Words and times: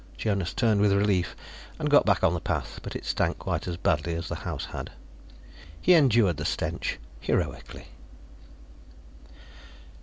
Jonas 0.17 0.51
turned 0.55 0.81
with 0.81 0.93
relief 0.93 1.35
and 1.77 1.87
got 1.87 2.07
back 2.07 2.23
on 2.23 2.33
the 2.33 2.39
path, 2.39 2.79
but 2.81 2.95
it 2.95 3.05
stank 3.05 3.37
quite 3.37 3.67
as 3.67 3.77
badly 3.77 4.15
as 4.15 4.29
the 4.29 4.33
house 4.49 4.65
had. 4.73 4.89
He 5.79 5.93
endured 5.93 6.37
the 6.37 6.43
stench 6.43 6.97
heroically. 7.19 7.85